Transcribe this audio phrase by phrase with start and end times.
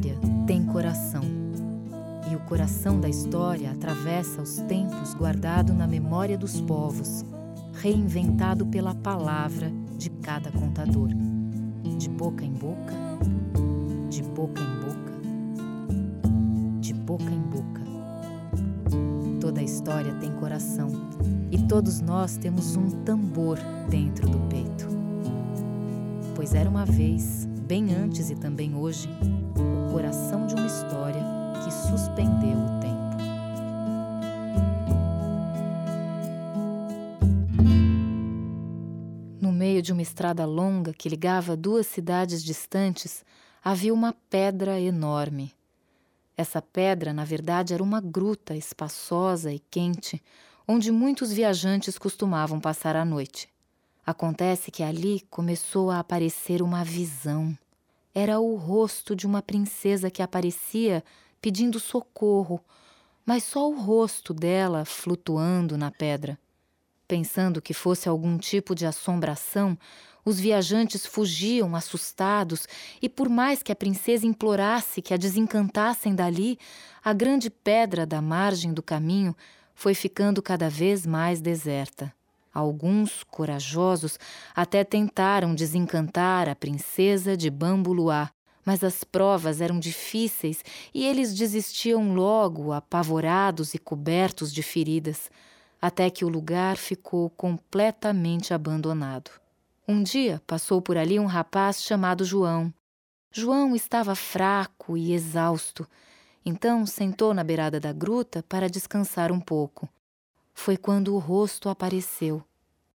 [0.00, 1.22] história tem coração.
[2.30, 7.24] E o coração da história atravessa os tempos guardado na memória dos povos,
[7.74, 11.08] reinventado pela palavra de cada contador.
[11.98, 12.94] De boca em boca,
[14.08, 15.12] de boca em boca,
[16.80, 17.80] de boca em boca.
[19.38, 20.88] Toda história tem coração
[21.50, 23.58] e todos nós temos um tambor
[23.90, 24.88] dentro do peito.
[26.34, 29.08] Pois era uma vez bem antes e também hoje,
[29.54, 31.22] o coração de uma história
[31.62, 33.16] que suspendeu o tempo.
[39.40, 43.24] No meio de uma estrada longa que ligava duas cidades distantes,
[43.62, 45.52] havia uma pedra enorme.
[46.36, 50.20] Essa pedra, na verdade, era uma gruta espaçosa e quente,
[50.66, 53.48] onde muitos viajantes costumavam passar a noite.
[54.04, 57.56] Acontece que ali começou a aparecer uma visão.
[58.14, 61.04] Era o rosto de uma princesa que aparecia
[61.40, 62.60] pedindo socorro,
[63.24, 66.38] mas só o rosto dela flutuando na pedra.
[67.06, 69.78] Pensando que fosse algum tipo de assombração,
[70.24, 72.66] os viajantes fugiam assustados,
[73.00, 76.58] e por mais que a princesa implorasse que a desencantassem dali,
[77.02, 79.34] a grande pedra da margem do caminho
[79.74, 82.12] foi ficando cada vez mais deserta.
[82.52, 84.18] Alguns, corajosos,
[84.54, 88.30] até tentaram desencantar a princesa de Bambuluá,
[88.64, 95.30] mas as provas eram difíceis e eles desistiam logo, apavorados e cobertos de feridas,
[95.80, 99.30] até que o lugar ficou completamente abandonado.
[99.86, 102.74] Um dia passou por ali um rapaz chamado João.
[103.32, 105.86] João estava fraco e exausto,
[106.44, 109.88] então sentou na beirada da gruta para descansar um pouco
[110.52, 112.42] foi quando o rosto apareceu.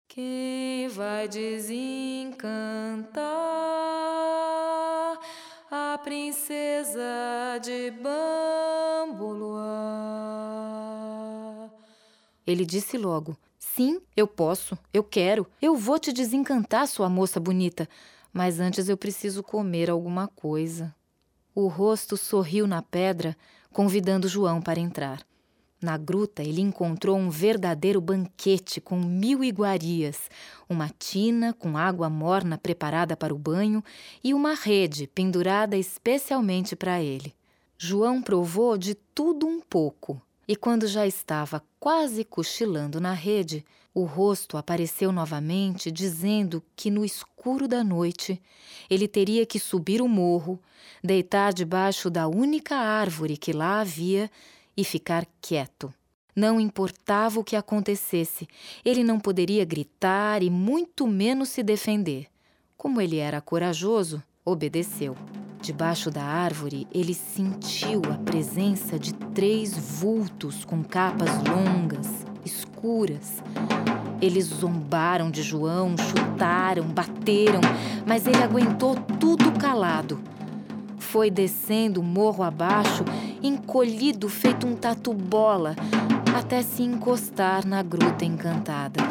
[0.08, 3.22] Quem vai desencantar
[5.72, 9.62] a princesa de Bambuluá?
[12.46, 17.88] Ele disse logo: Sim, eu posso, eu quero, eu vou te desencantar, sua moça bonita,
[18.34, 20.94] mas antes eu preciso comer alguma coisa.
[21.56, 23.38] O rosto sorriu na pedra,
[23.72, 25.26] convidando João para entrar.
[25.82, 30.30] Na gruta, ele encontrou um verdadeiro banquete com mil iguarias,
[30.70, 33.84] uma tina com água morna preparada para o banho
[34.24, 37.34] e uma rede pendurada especialmente para ele.
[37.80, 44.04] João provou de tudo um pouco, e quando já estava quase cochilando na rede, o
[44.04, 48.40] rosto apareceu novamente, dizendo que no escuro da noite
[48.88, 50.60] ele teria que subir o morro,
[51.04, 54.30] deitar debaixo da única árvore que lá havia
[54.76, 55.94] e ficar quieto.
[56.36, 58.48] Não importava o que acontecesse,
[58.86, 62.28] ele não poderia gritar e muito menos se defender.
[62.78, 65.16] Como ele era corajoso, obedeceu.
[65.62, 73.44] Debaixo da árvore, ele sentiu a presença de três vultos com capas longas, escuras.
[74.20, 77.62] Eles zombaram de João, chutaram, bateram,
[78.08, 80.20] mas ele aguentou tudo calado.
[80.98, 83.04] Foi descendo morro abaixo
[83.44, 85.76] encolhido feito um tatu-bola,
[86.38, 89.02] até se encostar na gruta encantada.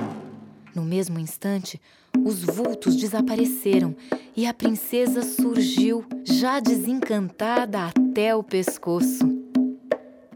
[0.75, 1.81] No mesmo instante,
[2.25, 3.94] os vultos desapareceram
[4.37, 9.29] e a princesa surgiu, já desencantada até o pescoço.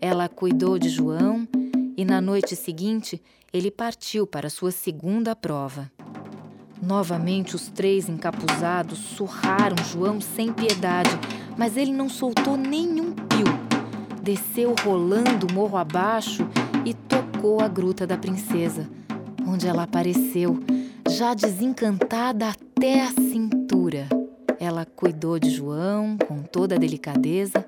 [0.01, 1.47] Ela cuidou de João
[1.97, 5.91] e na noite seguinte ele partiu para sua segunda prova.
[6.83, 11.11] Novamente os três encapuzados surraram João sem piedade,
[11.57, 13.74] mas ele não soltou nenhum pio
[14.25, 16.49] desceu rolando morro abaixo
[16.85, 18.89] e tocou a gruta da princesa,
[19.47, 20.59] onde ela apareceu,
[21.11, 24.09] já desencantada até a cintura.
[24.59, 27.67] Ela cuidou de João com toda a delicadeza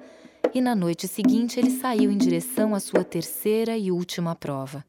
[0.55, 4.83] e na noite seguinte ele saiu em direção à sua terceira e última prova.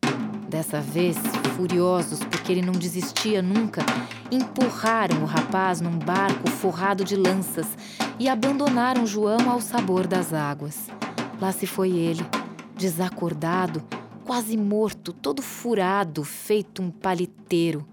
[0.47, 1.17] Dessa vez,
[1.57, 3.81] furiosos porque ele não desistia nunca,
[4.31, 7.67] empurraram o rapaz num barco forrado de lanças
[8.17, 10.87] e abandonaram João ao sabor das águas.
[11.39, 12.25] Lá se foi ele,
[12.75, 13.83] desacordado,
[14.25, 17.85] quase morto, todo furado, feito um paliteiro.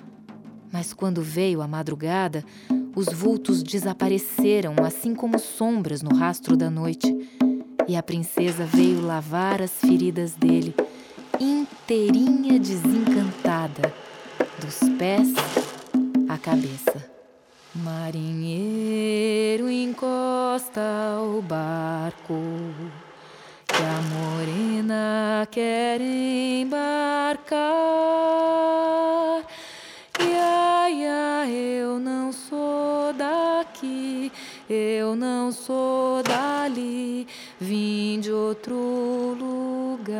[0.72, 2.44] Mas quando veio a madrugada,
[2.96, 7.14] os vultos desapareceram, assim como sombras no rastro da noite,
[7.86, 10.74] e a princesa veio lavar as feridas dele,
[11.38, 13.92] inteirinha desencantada,
[14.60, 15.34] dos pés
[16.28, 17.12] à cabeça.
[17.74, 20.80] Marinheiro encosta
[21.20, 22.34] o barco,
[24.24, 27.54] morena quer embarcar.
[31.46, 34.32] Eu não sou daqui,
[34.68, 37.28] eu não sou dali,
[37.60, 40.18] vim de outro lugar.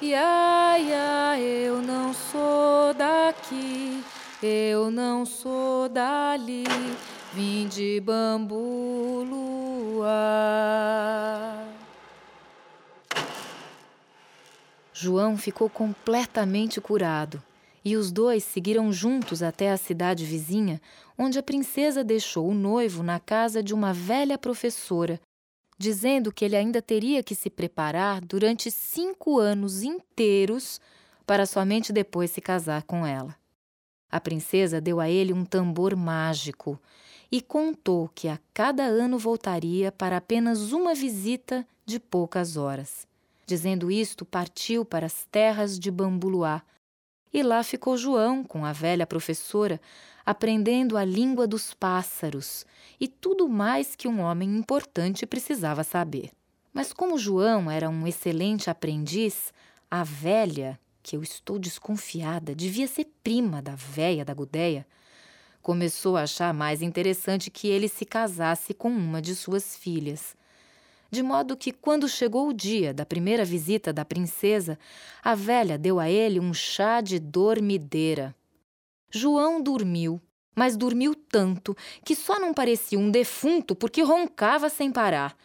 [0.00, 4.02] Ia, ia, eu não sou daqui,
[4.42, 6.64] eu não sou dali,
[7.32, 9.24] vim de bambu
[10.00, 11.63] luar.
[15.04, 17.42] João ficou completamente curado
[17.84, 20.80] e os dois seguiram juntos até a cidade vizinha,
[21.18, 25.20] onde a princesa deixou o noivo na casa de uma velha professora,
[25.76, 30.80] dizendo que ele ainda teria que se preparar durante cinco anos inteiros
[31.26, 33.36] para somente depois se casar com ela.
[34.10, 36.80] A princesa deu a ele um tambor mágico
[37.30, 43.06] e contou que a cada ano voltaria para apenas uma visita de poucas horas.
[43.46, 46.62] Dizendo isto, partiu para as terras de Bambuluá,
[47.32, 49.80] e lá ficou João com a velha professora,
[50.24, 52.64] aprendendo a língua dos pássaros
[53.00, 56.30] e tudo mais que um homem importante precisava saber.
[56.72, 59.52] Mas como João era um excelente aprendiz,
[59.90, 64.86] a velha, que eu estou desconfiada, devia ser prima da véia da Gudéia,
[65.60, 70.36] começou a achar mais interessante que ele se casasse com uma de suas filhas
[71.14, 74.76] de modo que, quando chegou o dia da primeira visita da princesa,
[75.22, 78.34] a velha deu a ele um chá de dormideira.
[79.08, 80.20] João dormiu,
[80.56, 85.36] mas dormiu tanto que só não parecia um defunto porque roncava sem parar.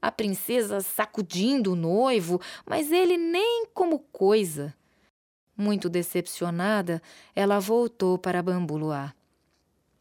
[0.00, 4.74] A princesa sacudindo o noivo, mas ele nem como coisa.
[5.54, 7.02] Muito decepcionada,
[7.36, 9.12] ela voltou para Bambuluá.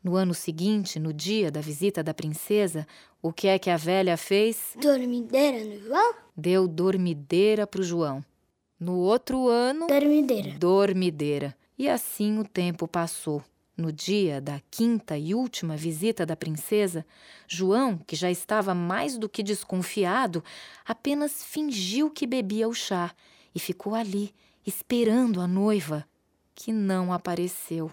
[0.03, 2.87] No ano seguinte, no dia da visita da princesa,
[3.21, 4.75] o que é que a velha fez?
[4.81, 6.15] Dormideira no João?
[6.35, 8.25] Deu dormideira para o João.
[8.79, 9.85] No outro ano.
[9.85, 10.57] Dormideira.
[10.57, 11.55] Dormideira.
[11.77, 13.43] E assim o tempo passou.
[13.77, 17.05] No dia da quinta e última visita da princesa,
[17.47, 20.43] João, que já estava mais do que desconfiado,
[20.85, 23.11] apenas fingiu que bebia o chá
[23.53, 24.33] e ficou ali,
[24.65, 26.05] esperando a noiva,
[26.55, 27.91] que não apareceu.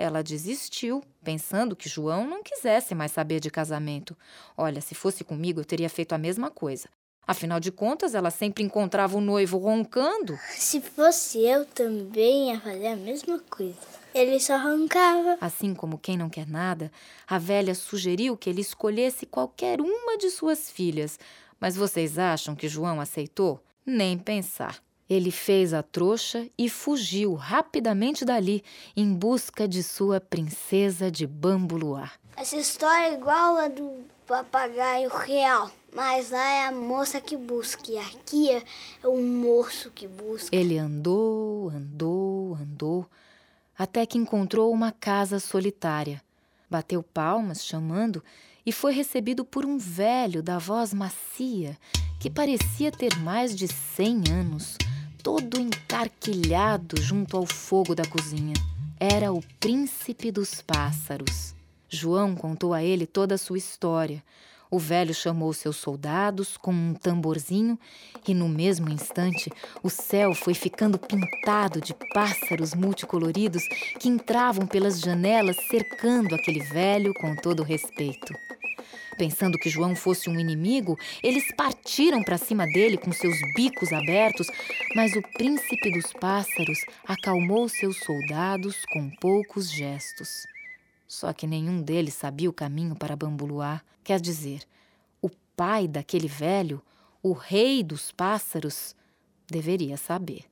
[0.00, 4.16] Ela desistiu, pensando que João não quisesse mais saber de casamento.
[4.56, 6.88] Olha, se fosse comigo, eu teria feito a mesma coisa.
[7.26, 10.38] Afinal de contas, ela sempre encontrava o noivo roncando.
[10.52, 13.76] Se fosse eu, também ia fazer a mesma coisa.
[14.14, 15.36] Ele só roncava.
[15.38, 16.90] Assim como quem não quer nada,
[17.26, 21.18] a velha sugeriu que ele escolhesse qualquer uma de suas filhas.
[21.60, 23.62] Mas vocês acham que João aceitou?
[23.84, 24.82] Nem pensar.
[25.10, 28.62] Ele fez a trouxa e fugiu rapidamente dali
[28.96, 32.12] em busca de sua princesa de Bambuluá.
[32.36, 37.90] Essa história é igual a do papagaio real, mas lá é a moça que busca
[37.90, 38.62] e aqui é
[39.02, 40.54] o moço que busca.
[40.54, 43.06] Ele andou, andou, andou,
[43.76, 46.22] até que encontrou uma casa solitária.
[46.70, 48.22] Bateu palmas, chamando,
[48.64, 51.76] e foi recebido por um velho da voz macia
[52.20, 54.76] que parecia ter mais de cem anos
[55.22, 58.54] todo encarquilhado junto ao fogo da cozinha.
[58.98, 61.54] Era o príncipe dos pássaros.
[61.88, 64.22] João contou a ele toda a sua história.
[64.70, 67.78] O velho chamou seus soldados com um tamborzinho
[68.26, 69.50] e, no mesmo instante,
[69.82, 73.62] o céu foi ficando pintado de pássaros multicoloridos
[73.98, 78.32] que entravam pelas janelas cercando aquele velho com todo respeito.
[79.20, 84.46] Pensando que João fosse um inimigo, eles partiram para cima dele com seus bicos abertos,
[84.96, 90.46] mas o príncipe dos pássaros acalmou seus soldados com poucos gestos.
[91.06, 94.62] Só que nenhum deles sabia o caminho para Bambuluá, quer dizer,
[95.20, 96.82] o pai daquele velho,
[97.22, 98.96] o rei dos pássaros,
[99.46, 100.46] deveria saber.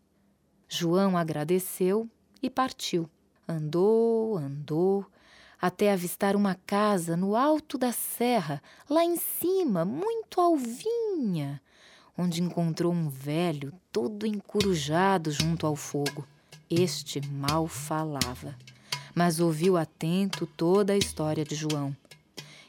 [0.69, 2.07] João agradeceu
[2.43, 3.09] e partiu.
[3.49, 5.07] Andou, andou,
[5.61, 11.61] até avistar uma casa no alto da serra, lá em cima, muito alvinha,
[12.17, 16.27] onde encontrou um velho todo encurujado junto ao fogo.
[16.71, 18.57] Este mal falava,
[19.15, 21.97] mas ouviu atento toda a história de João.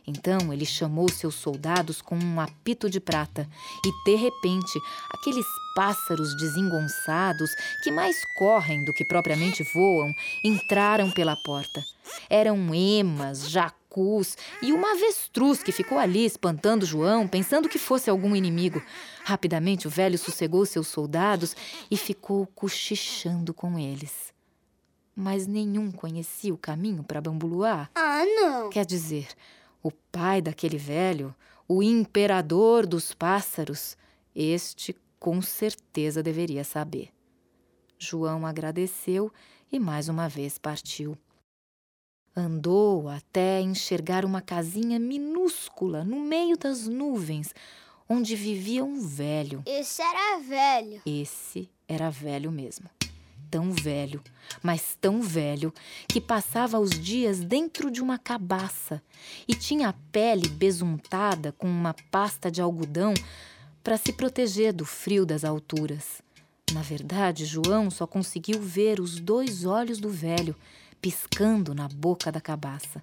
[0.09, 3.47] Então ele chamou seus soldados com um apito de prata
[3.85, 4.79] e, de repente,
[5.11, 7.51] aqueles pássaros desengonçados,
[7.83, 10.11] que mais correm do que propriamente voam,
[10.43, 11.83] entraram pela porta.
[12.29, 18.35] Eram emas, jacus e uma avestruz que ficou ali espantando João, pensando que fosse algum
[18.35, 18.81] inimigo.
[19.23, 21.55] Rapidamente o velho sossegou seus soldados
[21.89, 24.33] e ficou cochichando com eles.
[25.15, 27.89] Mas nenhum conhecia o caminho para Bambuluá.
[27.93, 28.69] Ah, não!
[28.69, 29.27] Quer dizer,
[29.81, 31.33] o pai daquele velho,
[31.67, 33.97] o imperador dos pássaros,
[34.35, 37.09] este com certeza deveria saber.
[37.97, 39.31] João agradeceu
[39.71, 41.17] e mais uma vez partiu.
[42.35, 47.53] Andou até enxergar uma casinha minúscula no meio das nuvens,
[48.07, 49.61] onde vivia um velho.
[49.65, 51.01] Esse era velho.
[51.05, 52.89] Esse era velho mesmo
[53.49, 54.21] tão velho,
[54.61, 55.73] mas tão velho,
[56.07, 59.01] que passava os dias dentro de uma cabaça
[59.47, 63.13] e tinha a pele besuntada com uma pasta de algodão
[63.83, 66.21] para se proteger do frio das alturas.
[66.73, 70.55] Na verdade, João só conseguiu ver os dois olhos do velho
[71.01, 73.01] piscando na boca da cabaça.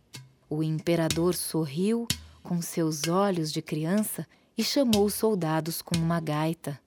[0.49, 2.07] O imperador sorriu
[2.43, 4.27] com seus olhos de criança
[4.57, 6.79] e chamou os soldados com uma gaita.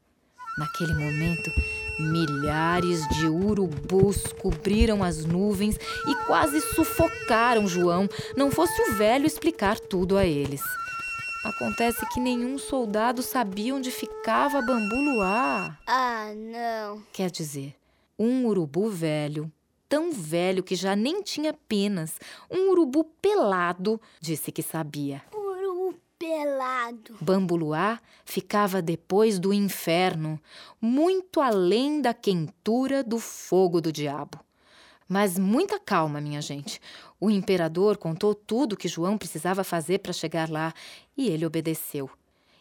[0.57, 1.51] Naquele momento,
[1.99, 5.75] Milhares de urubus cobriram as nuvens
[6.07, 10.61] e quase sufocaram João, não fosse o velho explicar tudo a eles.
[11.43, 15.77] Acontece que nenhum soldado sabia onde ficava Bambuluá.
[15.85, 17.03] Ah, não.
[17.11, 17.75] Quer dizer,
[18.17, 19.51] um urubu velho,
[19.89, 22.13] tão velho que já nem tinha penas,
[22.49, 25.21] um urubu pelado, disse que sabia
[26.19, 27.15] pelado.
[27.21, 30.39] Bambuluá ficava depois do inferno,
[30.81, 34.37] muito além da quentura do fogo do diabo.
[35.07, 36.79] Mas muita calma, minha gente.
[37.19, 40.73] O imperador contou tudo que João precisava fazer para chegar lá
[41.17, 42.09] e ele obedeceu.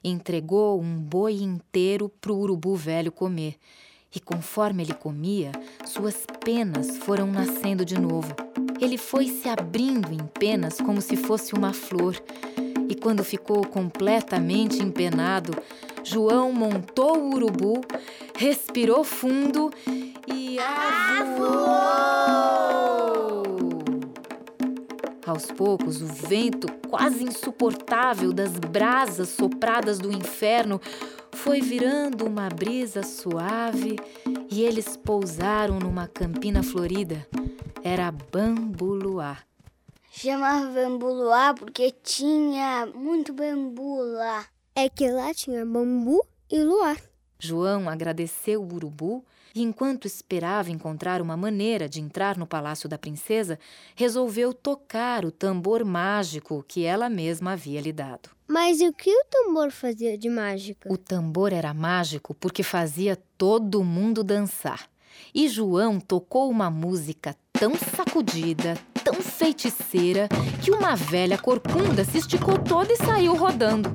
[0.03, 3.57] Entregou um boi inteiro para o urubu velho comer.
[4.15, 5.53] E conforme ele comia,
[5.85, 8.35] suas penas foram nascendo de novo.
[8.81, 12.15] Ele foi se abrindo em penas como se fosse uma flor
[12.89, 15.53] e quando ficou completamente empenado,
[16.03, 17.83] João montou o urubu,
[18.35, 19.71] respirou fundo
[20.27, 22.09] e avoou!
[25.27, 30.81] Aos poucos, o vento quase insuportável das brasas sopradas do inferno
[31.33, 33.97] foi virando uma brisa suave
[34.51, 37.29] e eles pousaram numa campina florida.
[37.85, 39.37] Era Bambuluá.
[40.21, 44.45] Chamava bambu luar porque tinha muito bambu lá.
[44.75, 46.21] É que lá tinha bambu
[46.51, 46.97] e luar.
[47.39, 52.99] João agradeceu o urubu e, enquanto esperava encontrar uma maneira de entrar no palácio da
[52.99, 53.61] princesa,
[53.95, 58.31] resolveu tocar o tambor mágico que ela mesma havia lhe dado.
[58.49, 60.93] Mas o que o tambor fazia de mágica?
[60.93, 64.91] O tambor era mágico porque fazia todo mundo dançar.
[65.33, 68.77] E João tocou uma música tão sacudida,
[69.11, 70.29] tão feiticeira,
[70.61, 73.91] que uma velha corcunda se esticou toda e saiu rodando.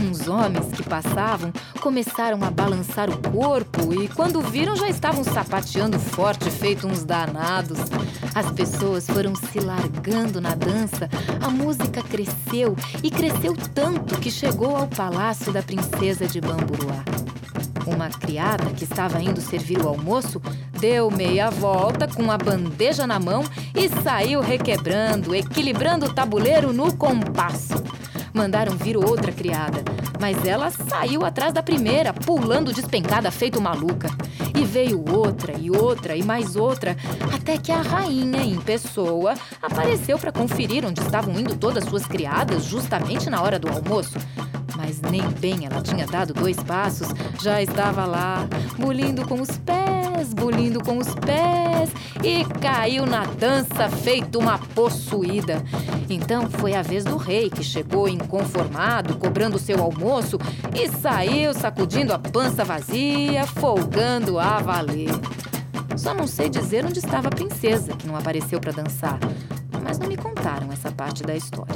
[0.00, 5.98] Uns homens que passavam começaram a balançar o corpo e, quando viram, já estavam sapateando
[5.98, 7.78] forte, feito uns danados.
[8.34, 11.10] As pessoas foram se largando na dança,
[11.42, 17.04] a música cresceu e cresceu tanto que chegou ao palácio da princesa de Bamburuá.
[17.86, 20.40] Uma criada que estava indo servir o almoço
[20.80, 23.42] deu meia volta com a bandeja na mão
[23.74, 27.82] e saiu requebrando, equilibrando o tabuleiro no compasso.
[28.32, 29.82] Mandaram vir outra criada,
[30.20, 34.08] mas ela saiu atrás da primeira, pulando despencada feito maluca.
[34.56, 36.96] E veio outra e outra e mais outra,
[37.34, 42.64] até que a rainha em pessoa apareceu para conferir onde estavam indo todas suas criadas,
[42.64, 44.18] justamente na hora do almoço.
[44.76, 47.08] Mas nem bem ela tinha dado dois passos,
[47.40, 48.46] já estava lá,
[48.78, 49.87] bulindo com os pés,
[50.26, 51.90] bulindo com os pés
[52.22, 55.62] e caiu na dança feito uma possuída.
[56.08, 60.38] Então foi a vez do rei que chegou inconformado, cobrando seu almoço
[60.74, 65.10] e saiu sacudindo a pança vazia, folgando a valer.
[65.96, 69.18] Só não sei dizer onde estava a princesa, que não apareceu para dançar,
[69.82, 71.74] mas não me contaram essa parte da história.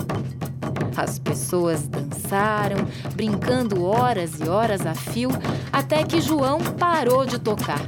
[0.96, 2.76] As pessoas dançaram,
[3.14, 5.30] brincando horas e horas a fio,
[5.72, 7.80] até que João parou de tocar.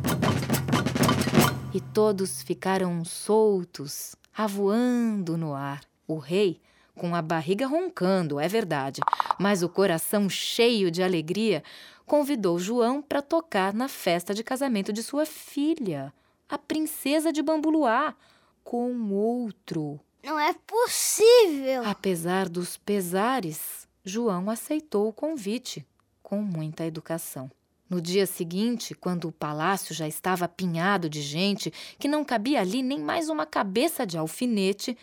[1.75, 5.81] E todos ficaram soltos, avoando no ar.
[6.07, 6.61] O rei,
[6.95, 9.01] com a barriga roncando, é verdade,
[9.41, 11.65] mas o coração cheio de alegria,
[12.07, 16.15] convidou João para tocar na festa de casamento de sua filha,
[16.49, 18.15] a princesa de Bambuluá,
[18.63, 19.99] com outro.
[20.23, 21.85] Não é possível!
[21.87, 25.85] Apesar dos pesares, João aceitou o convite
[26.23, 27.51] com muita educação.
[27.89, 32.83] No dia seguinte, quando o palácio já estava apinhado de gente, que não cabia ali
[32.83, 34.97] nem mais uma cabeça de alfinete,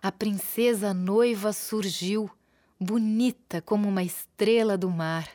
[0.00, 2.30] a princesa noiva surgiu,
[2.78, 5.28] bonita como uma estrela do mar,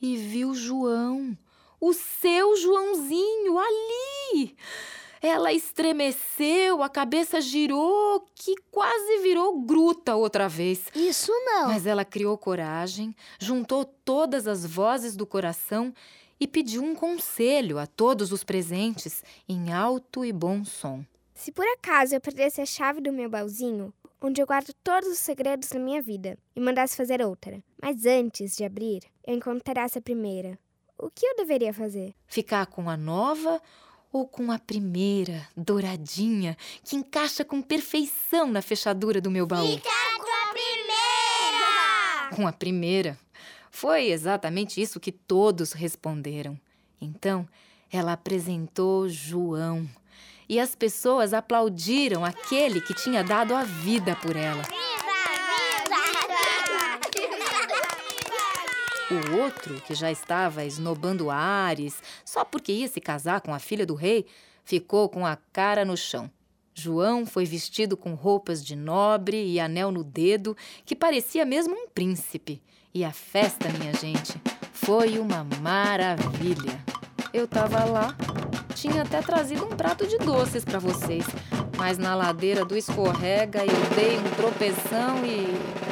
[0.00, 1.36] e viu João,
[1.80, 4.54] o seu Joãozinho ali.
[5.22, 10.84] Ela estremeceu, a cabeça girou, que quase virou gruta outra vez.
[10.94, 11.68] Isso não.
[11.68, 15.94] Mas ela criou coragem, juntou todas as vozes do coração
[16.38, 21.04] e pediu um conselho a todos os presentes em alto e bom som.
[21.34, 25.18] Se por acaso eu perdesse a chave do meu baúzinho, onde eu guardo todos os
[25.18, 30.02] segredos da minha vida, e mandasse fazer outra, mas antes de abrir, eu encontrasse a
[30.02, 30.58] primeira,
[30.98, 32.14] o que eu deveria fazer?
[32.26, 33.60] Ficar com a nova
[34.10, 39.66] ou com a primeira, douradinha, que encaixa com perfeição na fechadura do meu baú?
[39.66, 42.34] Ficar com a primeira!
[42.34, 43.18] Com a primeira.
[43.78, 46.58] Foi exatamente isso que todos responderam.
[46.98, 47.46] Então,
[47.92, 49.86] ela apresentou João.
[50.48, 54.62] E as pessoas aplaudiram aquele que tinha dado a vida por ela.
[59.10, 63.84] O outro, que já estava esnobando Ares, só porque ia se casar com a filha
[63.84, 64.24] do rei,
[64.64, 66.30] ficou com a cara no chão.
[66.72, 70.56] João foi vestido com roupas de nobre e anel no dedo,
[70.86, 72.62] que parecia mesmo um príncipe.
[72.96, 74.40] E a festa, minha gente,
[74.72, 76.82] foi uma maravilha.
[77.30, 78.16] Eu tava lá,
[78.74, 81.26] tinha até trazido um prato de doces para vocês,
[81.76, 85.44] mas na ladeira do escorrega eu dei um tropeção e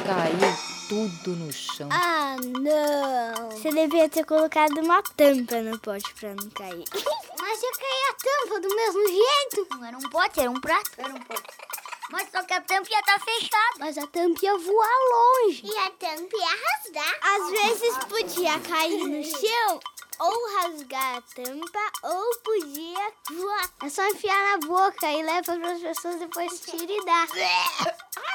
[0.03, 1.89] caiu tudo no chão.
[1.91, 3.51] Ah, não!
[3.51, 6.85] Você devia ter colocado uma tampa no pote pra não cair.
[7.39, 9.67] Mas ia cair a tampa do mesmo jeito.
[9.69, 10.89] Não era um pote, era um prato.
[10.97, 11.64] Era um pote.
[12.11, 13.79] Mas só que a tampa ia estar tá fechada.
[13.79, 15.65] Mas a tampa ia voar longe.
[15.65, 17.19] E a tampa ia é rasgar.
[17.21, 19.79] Às vezes podia cair no chão
[20.19, 23.69] ou rasgar a tampa ou podia voar.
[23.83, 27.27] É só enfiar na boca e leva para as pessoas depois tira e dá.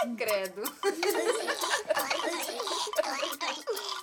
[0.03, 0.63] Ai, credo.